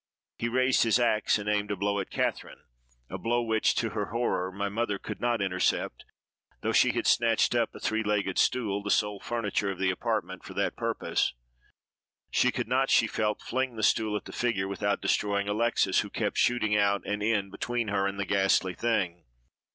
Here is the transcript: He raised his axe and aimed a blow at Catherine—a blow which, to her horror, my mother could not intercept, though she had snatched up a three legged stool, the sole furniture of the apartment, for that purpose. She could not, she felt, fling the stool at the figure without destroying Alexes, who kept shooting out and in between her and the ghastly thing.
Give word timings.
He 0.39 0.49
raised 0.49 0.81
his 0.81 0.99
axe 0.99 1.37
and 1.37 1.47
aimed 1.47 1.69
a 1.69 1.75
blow 1.75 1.99
at 1.99 2.09
Catherine—a 2.09 3.19
blow 3.19 3.43
which, 3.43 3.75
to 3.75 3.91
her 3.91 4.05
horror, 4.07 4.51
my 4.51 4.67
mother 4.67 4.97
could 4.97 5.21
not 5.21 5.43
intercept, 5.43 6.05
though 6.61 6.71
she 6.71 6.91
had 6.93 7.05
snatched 7.05 7.53
up 7.53 7.75
a 7.75 7.79
three 7.79 8.01
legged 8.01 8.39
stool, 8.39 8.81
the 8.81 8.89
sole 8.89 9.19
furniture 9.19 9.69
of 9.69 9.77
the 9.77 9.91
apartment, 9.91 10.43
for 10.43 10.55
that 10.55 10.75
purpose. 10.75 11.35
She 12.31 12.51
could 12.51 12.67
not, 12.67 12.89
she 12.89 13.05
felt, 13.05 13.43
fling 13.43 13.75
the 13.75 13.83
stool 13.83 14.17
at 14.17 14.25
the 14.25 14.31
figure 14.33 14.67
without 14.67 15.01
destroying 15.01 15.47
Alexes, 15.47 15.99
who 15.99 16.09
kept 16.09 16.39
shooting 16.39 16.75
out 16.75 17.05
and 17.05 17.21
in 17.21 17.51
between 17.51 17.89
her 17.89 18.07
and 18.07 18.19
the 18.19 18.25
ghastly 18.25 18.73
thing. 18.73 19.25